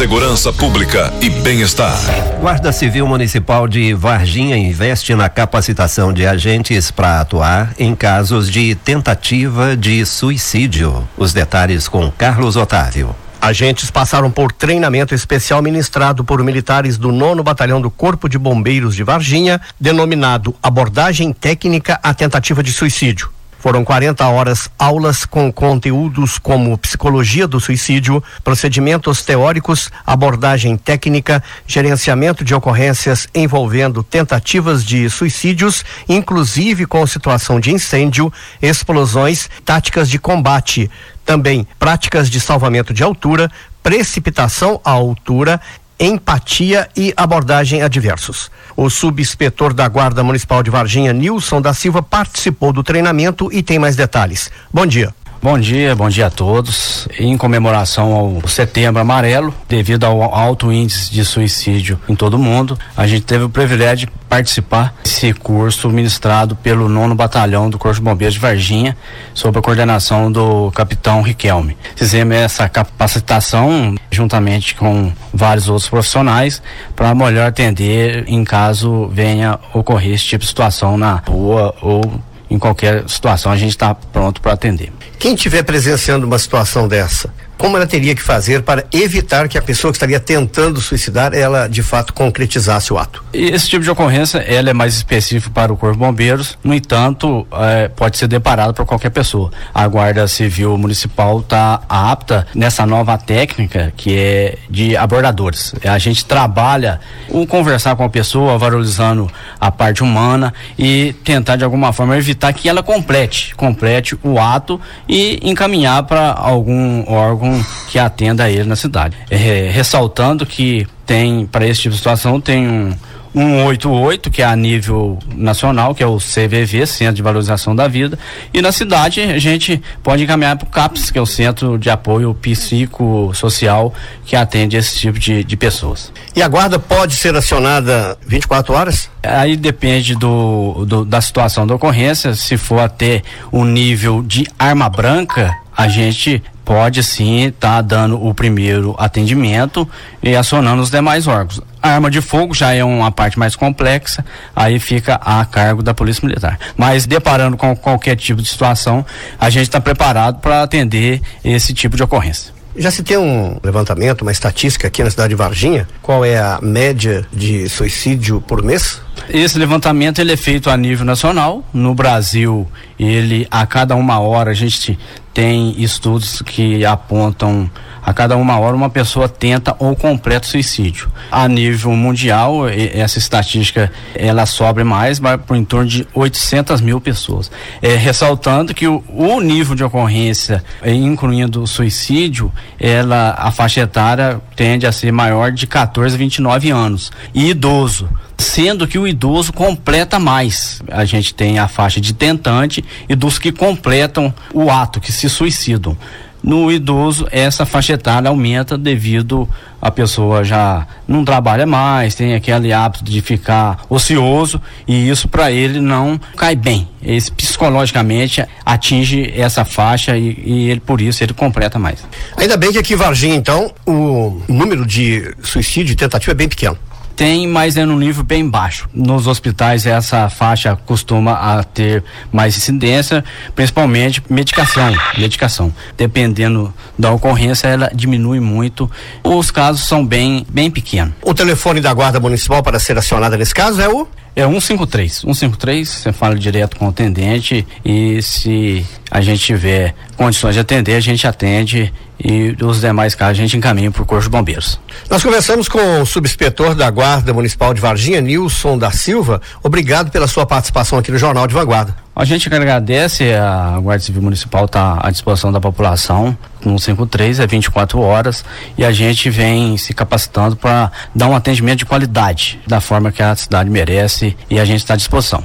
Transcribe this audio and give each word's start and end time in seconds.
segurança 0.00 0.50
pública 0.50 1.12
e 1.20 1.28
bem-estar. 1.28 1.94
Guarda 2.40 2.72
Civil 2.72 3.06
Municipal 3.06 3.68
de 3.68 3.92
Varginha 3.92 4.56
investe 4.56 5.14
na 5.14 5.28
capacitação 5.28 6.10
de 6.10 6.26
agentes 6.26 6.90
para 6.90 7.20
atuar 7.20 7.74
em 7.78 7.94
casos 7.94 8.50
de 8.50 8.74
tentativa 8.76 9.76
de 9.76 10.06
suicídio. 10.06 11.06
Os 11.18 11.34
detalhes 11.34 11.86
com 11.86 12.10
Carlos 12.12 12.56
Otávio. 12.56 13.14
Agentes 13.42 13.90
passaram 13.90 14.30
por 14.30 14.52
treinamento 14.52 15.14
especial 15.14 15.60
ministrado 15.60 16.24
por 16.24 16.42
militares 16.42 16.96
do 16.96 17.12
nono 17.12 17.42
Batalhão 17.42 17.78
do 17.78 17.90
Corpo 17.90 18.26
de 18.26 18.38
Bombeiros 18.38 18.96
de 18.96 19.04
Varginha, 19.04 19.60
denominado 19.78 20.56
Abordagem 20.62 21.30
Técnica 21.30 22.00
à 22.02 22.14
Tentativa 22.14 22.62
de 22.62 22.72
Suicídio. 22.72 23.30
Foram 23.60 23.84
40 23.84 24.26
horas 24.26 24.70
aulas 24.78 25.26
com 25.26 25.52
conteúdos 25.52 26.38
como 26.38 26.78
psicologia 26.78 27.46
do 27.46 27.60
suicídio, 27.60 28.24
procedimentos 28.42 29.22
teóricos, 29.22 29.90
abordagem 30.06 30.78
técnica, 30.78 31.44
gerenciamento 31.66 32.42
de 32.42 32.54
ocorrências 32.54 33.28
envolvendo 33.34 34.02
tentativas 34.02 34.82
de 34.82 35.10
suicídios, 35.10 35.84
inclusive 36.08 36.86
com 36.86 37.06
situação 37.06 37.60
de 37.60 37.70
incêndio, 37.70 38.32
explosões, 38.62 39.50
táticas 39.62 40.08
de 40.08 40.18
combate, 40.18 40.90
também 41.22 41.68
práticas 41.78 42.30
de 42.30 42.40
salvamento 42.40 42.94
de 42.94 43.02
altura, 43.02 43.50
precipitação 43.82 44.80
à 44.82 44.92
altura, 44.92 45.60
empatia 46.00 46.88
e 46.96 47.12
abordagem 47.14 47.82
a 47.82 47.88
diversos. 47.88 48.50
O 48.74 48.88
subinspetor 48.88 49.74
da 49.74 49.86
Guarda 49.86 50.24
Municipal 50.24 50.62
de 50.62 50.70
Varginha, 50.70 51.12
Nilson 51.12 51.60
da 51.60 51.74
Silva, 51.74 52.02
participou 52.02 52.72
do 52.72 52.82
treinamento 52.82 53.52
e 53.52 53.62
tem 53.62 53.78
mais 53.78 53.94
detalhes. 53.94 54.50
Bom 54.72 54.86
dia. 54.86 55.14
Bom 55.42 55.58
dia, 55.58 55.96
bom 55.96 56.10
dia 56.10 56.26
a 56.26 56.30
todos. 56.30 57.08
Em 57.18 57.34
comemoração 57.34 58.12
ao 58.12 58.46
Setembro 58.46 59.00
Amarelo, 59.00 59.54
devido 59.66 60.04
ao 60.04 60.22
alto 60.22 60.70
índice 60.70 61.10
de 61.10 61.24
suicídio 61.24 61.98
em 62.06 62.14
todo 62.14 62.34
o 62.34 62.38
mundo, 62.38 62.78
a 62.94 63.06
gente 63.06 63.22
teve 63.22 63.44
o 63.44 63.48
privilégio 63.48 64.06
de 64.06 64.12
participar 64.28 64.94
desse 65.02 65.32
curso 65.32 65.88
ministrado 65.88 66.54
pelo 66.56 66.90
nono 66.90 67.14
Batalhão 67.14 67.70
do 67.70 67.78
Corpo 67.78 67.94
de 67.94 68.02
Bombeiros 68.02 68.34
de 68.34 68.40
Varginha, 68.40 68.94
sob 69.32 69.58
a 69.58 69.62
coordenação 69.62 70.30
do 70.30 70.70
capitão 70.72 71.22
Riquelme. 71.22 71.74
Fizemos 71.96 72.36
essa 72.36 72.68
capacitação 72.68 73.94
juntamente 74.10 74.74
com 74.74 75.10
vários 75.32 75.70
outros 75.70 75.88
profissionais 75.88 76.62
para 76.94 77.14
melhor 77.14 77.48
atender 77.48 78.24
em 78.28 78.44
caso 78.44 79.08
venha 79.08 79.58
ocorrer 79.72 80.12
esse 80.12 80.24
tipo 80.26 80.42
de 80.42 80.48
situação 80.48 80.98
na 80.98 81.14
rua 81.14 81.74
ou 81.80 82.20
em 82.50 82.58
qualquer 82.58 83.08
situação 83.08 83.50
a 83.50 83.56
gente 83.56 83.70
está 83.70 83.94
pronto 83.94 84.42
para 84.42 84.52
atender. 84.52 84.92
Quem 85.20 85.34
estiver 85.34 85.62
presenciando 85.62 86.26
uma 86.26 86.38
situação 86.38 86.88
dessa, 86.88 87.30
como 87.60 87.76
ela 87.76 87.86
teria 87.86 88.14
que 88.14 88.22
fazer 88.22 88.62
para 88.62 88.86
evitar 88.90 89.46
que 89.46 89.58
a 89.58 89.60
pessoa 89.60 89.92
que 89.92 89.96
estaria 89.96 90.18
tentando 90.18 90.80
suicidar, 90.80 91.34
ela 91.34 91.68
de 91.68 91.82
fato 91.82 92.14
concretizasse 92.14 92.90
o 92.90 92.96
ato? 92.96 93.22
Esse 93.34 93.68
tipo 93.68 93.84
de 93.84 93.90
ocorrência, 93.90 94.38
ela 94.38 94.70
é 94.70 94.72
mais 94.72 94.94
específico 94.94 95.52
para 95.52 95.70
o 95.70 95.76
Corpo 95.76 95.92
de 95.92 95.98
Bombeiros, 95.98 96.56
no 96.64 96.72
entanto, 96.72 97.46
é, 97.52 97.88
pode 97.88 98.16
ser 98.16 98.28
deparado 98.28 98.72
por 98.72 98.86
qualquer 98.86 99.10
pessoa. 99.10 99.50
A 99.74 99.86
Guarda 99.86 100.26
Civil 100.26 100.78
Municipal 100.78 101.40
está 101.40 101.82
apta 101.86 102.46
nessa 102.54 102.86
nova 102.86 103.18
técnica 103.18 103.92
que 103.94 104.16
é 104.16 104.58
de 104.70 104.96
abordadores. 104.96 105.74
A 105.84 105.98
gente 105.98 106.24
trabalha 106.24 106.98
o 107.28 107.46
conversar 107.46 107.94
com 107.94 108.04
a 108.04 108.08
pessoa, 108.08 108.56
valorizando 108.56 109.30
a 109.60 109.70
parte 109.70 110.02
humana 110.02 110.54
e 110.78 111.14
tentar 111.22 111.56
de 111.56 111.64
alguma 111.64 111.92
forma 111.92 112.16
evitar 112.16 112.54
que 112.54 112.70
ela 112.70 112.82
complete, 112.82 113.54
complete 113.54 114.18
o 114.22 114.40
ato 114.40 114.80
e 115.10 115.40
encaminhar 115.42 116.04
para 116.04 116.32
algum 116.32 117.04
órgão 117.10 117.60
que 117.90 117.98
atenda 117.98 118.44
a 118.44 118.50
ele 118.50 118.64
na 118.64 118.76
cidade. 118.76 119.16
É, 119.28 119.68
ressaltando 119.72 120.46
que 120.46 120.86
tem, 121.04 121.46
para 121.46 121.66
esse 121.66 121.82
tipo 121.82 121.92
de 121.92 121.98
situação, 121.98 122.40
tem 122.40 122.68
um 122.68 122.94
188, 123.34 124.30
que 124.30 124.42
é 124.42 124.44
a 124.44 124.56
nível 124.56 125.18
nacional, 125.34 125.94
que 125.94 126.02
é 126.02 126.06
o 126.06 126.18
CVV, 126.18 126.86
Centro 126.86 127.14
de 127.14 127.22
Valorização 127.22 127.74
da 127.74 127.86
Vida, 127.86 128.18
e 128.52 128.60
na 128.60 128.72
cidade 128.72 129.20
a 129.20 129.38
gente 129.38 129.80
pode 130.02 130.24
encaminhar 130.24 130.56
para 130.56 130.66
o 130.66 130.70
CAPS, 130.70 131.10
que 131.10 131.18
é 131.18 131.22
o 131.22 131.26
Centro 131.26 131.78
de 131.78 131.88
Apoio 131.90 132.34
Psicossocial, 132.34 133.94
que 134.24 134.34
atende 134.34 134.76
esse 134.76 134.98
tipo 134.98 135.18
de, 135.18 135.44
de 135.44 135.56
pessoas. 135.56 136.12
E 136.34 136.42
a 136.42 136.48
guarda 136.48 136.78
pode 136.78 137.14
ser 137.14 137.34
acionada 137.34 138.16
24 138.26 138.74
horas? 138.74 139.10
Aí 139.22 139.56
depende 139.56 140.14
do, 140.14 140.84
do 140.86 141.04
da 141.04 141.20
situação 141.20 141.66
da 141.66 141.74
ocorrência, 141.74 142.34
se 142.34 142.56
for 142.56 142.80
até 142.80 143.22
um 143.52 143.64
nível 143.64 144.22
de 144.22 144.46
arma 144.58 144.88
branca, 144.88 145.56
a 145.76 145.88
gente 145.88 146.42
pode 146.70 147.02
sim 147.02 147.46
estar 147.46 147.68
tá 147.68 147.82
dando 147.82 148.24
o 148.24 148.32
primeiro 148.32 148.94
atendimento 148.96 149.88
e 150.22 150.36
acionando 150.36 150.80
os 150.80 150.88
demais 150.88 151.26
órgãos. 151.26 151.60
A 151.82 151.94
arma 151.94 152.08
de 152.08 152.20
fogo 152.20 152.54
já 152.54 152.72
é 152.72 152.84
uma 152.84 153.10
parte 153.10 153.36
mais 153.36 153.56
complexa, 153.56 154.24
aí 154.54 154.78
fica 154.78 155.16
a 155.16 155.44
cargo 155.44 155.82
da 155.82 155.92
Polícia 155.92 156.24
Militar. 156.24 156.60
Mas 156.76 157.06
deparando 157.06 157.56
com 157.56 157.74
qualquer 157.74 158.14
tipo 158.14 158.40
de 158.40 158.46
situação, 158.46 159.04
a 159.36 159.50
gente 159.50 159.64
está 159.64 159.80
preparado 159.80 160.38
para 160.38 160.62
atender 160.62 161.20
esse 161.44 161.74
tipo 161.74 161.96
de 161.96 162.04
ocorrência. 162.04 162.52
Já 162.76 162.88
se 162.92 163.02
tem 163.02 163.18
um 163.18 163.58
levantamento, 163.64 164.22
uma 164.22 164.30
estatística 164.30 164.86
aqui 164.86 165.02
na 165.02 165.10
cidade 165.10 165.30
de 165.30 165.34
Varginha? 165.34 165.88
Qual 166.00 166.24
é 166.24 166.38
a 166.38 166.60
média 166.62 167.26
de 167.32 167.68
suicídio 167.68 168.40
por 168.40 168.62
mês? 168.62 169.00
Esse 169.28 169.58
levantamento 169.58 170.20
ele 170.20 170.32
é 170.32 170.36
feito 170.36 170.70
a 170.70 170.76
nível 170.76 171.04
nacional. 171.04 171.64
No 171.74 171.94
Brasil, 171.94 172.66
ele 172.98 173.46
a 173.50 173.66
cada 173.66 173.96
uma 173.96 174.20
hora 174.20 174.52
a 174.52 174.54
gente 174.54 174.96
tem 175.32 175.80
estudos 175.80 176.42
que 176.42 176.84
apontam 176.84 177.70
a 178.02 178.12
cada 178.12 178.36
uma 178.36 178.58
hora 178.58 178.74
uma 178.74 178.90
pessoa 178.90 179.28
tenta 179.28 179.74
ou 179.78 179.94
completa 179.94 180.46
suicídio. 180.46 181.10
A 181.30 181.48
nível 181.48 181.92
mundial, 181.92 182.68
essa 182.68 183.18
estatística 183.18 183.90
ela 184.14 184.46
sobe 184.46 184.84
mais, 184.84 185.18
vai 185.18 185.36
por 185.38 185.56
em 185.56 185.64
torno 185.64 185.86
de 185.86 186.06
800 186.14 186.80
mil 186.80 187.00
pessoas. 187.00 187.50
É, 187.82 187.96
ressaltando 187.96 188.74
que 188.74 188.86
o, 188.86 189.02
o 189.08 189.40
nível 189.40 189.74
de 189.74 189.84
ocorrência, 189.84 190.64
é, 190.82 190.92
incluindo 190.92 191.62
o 191.62 191.66
suicídio, 191.66 192.52
ela 192.78 193.34
a 193.38 193.50
faixa 193.50 193.80
etária 193.80 194.40
tende 194.56 194.86
a 194.86 194.92
ser 194.92 195.12
maior 195.12 195.52
de 195.52 195.66
14 195.66 196.14
a 196.14 196.18
29 196.18 196.70
anos. 196.70 197.10
E 197.34 197.50
idoso 197.50 198.08
sendo 198.40 198.88
que 198.88 198.98
o 198.98 199.06
idoso 199.06 199.52
completa 199.52 200.18
mais. 200.18 200.80
A 200.90 201.04
gente 201.04 201.34
tem 201.34 201.58
a 201.58 201.68
faixa 201.68 202.00
de 202.00 202.14
tentante 202.14 202.84
e 203.08 203.14
dos 203.14 203.38
que 203.38 203.52
completam 203.52 204.34
o 204.52 204.70
ato, 204.70 205.00
que 205.00 205.12
se 205.12 205.28
suicidam. 205.28 205.96
No 206.42 206.72
idoso, 206.72 207.26
essa 207.30 207.66
faixa 207.66 207.92
etária 207.92 208.28
aumenta 208.28 208.78
devido 208.78 209.48
a 209.80 209.90
pessoa 209.90 210.44
já 210.44 210.86
não 211.08 211.24
trabalha 211.24 211.66
mais, 211.66 212.14
tem 212.14 212.34
aquele 212.34 212.72
hábito 212.72 213.02
de 213.02 213.20
ficar 213.20 213.82
ocioso 213.88 214.60
e 214.86 215.08
isso 215.08 215.26
para 215.26 215.50
ele 215.50 215.80
não 215.80 216.20
cai 216.36 216.54
bem. 216.54 216.88
Esse 217.02 217.32
psicologicamente 217.32 218.44
atinge 218.64 219.32
essa 219.34 219.64
faixa 219.64 220.16
e, 220.16 220.38
e, 220.44 220.70
ele 220.70 220.80
por 220.80 221.00
isso 221.00 221.24
ele 221.24 221.32
completa 221.32 221.78
mais. 221.78 222.04
Ainda 222.36 222.56
bem 222.56 222.72
que 222.72 222.78
aqui 222.78 222.92
em 222.92 222.96
Varginha, 222.96 223.34
então, 223.34 223.72
o 223.86 224.42
número 224.48 224.84
de 224.84 225.34
suicídio 225.42 225.92
e 225.92 225.96
tentativa 225.96 226.32
é 226.32 226.34
bem 226.34 226.48
pequeno 226.48 226.76
tem, 227.20 227.46
mas 227.46 227.76
é 227.76 227.84
num 227.84 227.98
nível 227.98 228.24
bem 228.24 228.48
baixo. 228.48 228.88
Nos 228.94 229.26
hospitais 229.26 229.84
essa 229.84 230.30
faixa 230.30 230.74
costuma 230.86 231.32
a 231.32 231.62
ter 231.62 232.02
mais 232.32 232.56
incidência, 232.56 233.22
principalmente 233.54 234.22
medicação, 234.30 234.90
medicação. 235.18 235.70
Dependendo 235.98 236.72
da 236.98 237.12
ocorrência, 237.12 237.68
ela 237.68 237.90
diminui 237.94 238.40
muito. 238.40 238.90
Os 239.22 239.50
casos 239.50 239.86
são 239.86 240.02
bem, 240.02 240.46
bem 240.48 240.70
pequenos. 240.70 241.12
O 241.20 241.34
telefone 241.34 241.82
da 241.82 241.92
Guarda 241.92 242.18
Municipal 242.18 242.62
para 242.62 242.78
ser 242.78 242.96
acionada 242.96 243.36
nesse 243.36 243.54
caso 243.54 243.82
é 243.82 243.88
o? 243.90 244.08
É 244.34 244.46
153. 244.46 245.16
153, 245.16 245.88
você 245.88 246.12
fala 246.14 246.34
direto 246.36 246.78
com 246.78 246.86
o 246.86 246.88
atendente 246.88 247.66
e 247.84 248.22
se 248.22 248.86
a 249.10 249.20
gente 249.20 249.40
tiver 249.40 249.94
condições 250.16 250.54
de 250.54 250.60
atender, 250.60 250.94
a 250.94 251.00
gente 251.00 251.26
atende 251.26 251.92
e 252.22 252.54
os 252.62 252.80
demais 252.80 253.14
casos 253.14 253.38
a 253.38 253.42
gente 253.42 253.56
encaminha 253.56 253.90
para 253.90 254.02
o 254.02 254.06
Corpo 254.06 254.22
de 254.22 254.28
Bombeiros. 254.28 254.78
Nós 255.08 255.22
conversamos 255.22 255.68
com 255.68 256.02
o 256.02 256.06
subinspetor 256.06 256.74
da 256.74 256.90
Guarda 256.90 257.32
Municipal 257.32 257.72
de 257.72 257.80
Varginha, 257.80 258.20
Nilson 258.20 258.76
da 258.76 258.90
Silva. 258.90 259.40
Obrigado 259.62 260.10
pela 260.10 260.28
sua 260.28 260.44
participação 260.44 260.98
aqui 260.98 261.10
no 261.10 261.18
Jornal 261.18 261.46
de 261.46 261.54
Vanguarda. 261.54 261.96
A 262.14 262.24
gente 262.24 262.52
agradece, 262.54 263.32
a 263.32 263.78
Guarda 263.80 264.04
Civil 264.04 264.20
Municipal 264.20 264.66
está 264.66 264.98
à 265.02 265.10
disposição 265.10 265.50
da 265.50 265.60
população, 265.60 266.36
no 266.62 266.78
53, 266.78 267.40
é 267.40 267.46
24 267.46 267.98
horas, 267.98 268.44
e 268.76 268.84
a 268.84 268.92
gente 268.92 269.30
vem 269.30 269.78
se 269.78 269.94
capacitando 269.94 270.54
para 270.54 270.92
dar 271.14 271.28
um 271.28 271.34
atendimento 271.34 271.78
de 271.78 271.86
qualidade, 271.86 272.60
da 272.66 272.80
forma 272.80 273.10
que 273.10 273.22
a 273.22 273.34
cidade 273.34 273.70
merece, 273.70 274.36
e 274.50 274.60
a 274.60 274.64
gente 274.66 274.80
está 274.80 274.94
à 274.94 274.96
disposição. 274.98 275.42